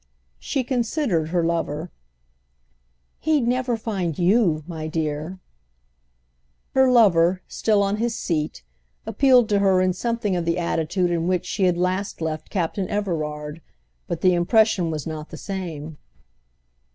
She 0.39 0.63
considered 0.63 1.29
her 1.29 1.45
lover. 1.45 1.91
"He'd 3.19 3.45
never 3.47 3.77
find 3.77 4.17
you, 4.17 4.63
my 4.65 4.87
dear!" 4.87 5.37
Her 6.73 6.91
lover, 6.91 7.43
still 7.47 7.83
on 7.83 7.97
his 7.97 8.15
seat, 8.15 8.63
appealed 9.05 9.47
to 9.49 9.59
her 9.59 9.79
in 9.79 9.93
something 9.93 10.35
of 10.35 10.43
the 10.43 10.57
attitude 10.57 11.11
in 11.11 11.27
which 11.27 11.45
she 11.45 11.65
had 11.65 11.77
last 11.77 12.19
left 12.19 12.49
Captain 12.49 12.89
Everard, 12.89 13.61
but 14.07 14.21
the 14.21 14.33
impression 14.33 14.89
was 14.89 15.05
not 15.05 15.29
the 15.29 15.37
same. 15.37 15.99